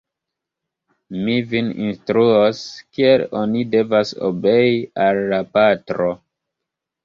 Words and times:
Mi 1.27 1.35
vin 1.51 1.69
instruos, 1.89 2.63
kiel 2.97 3.27
oni 3.43 3.63
devas 3.77 4.17
obei 4.33 4.75
al 5.07 5.23
la 5.37 5.45
patro! 5.57 6.13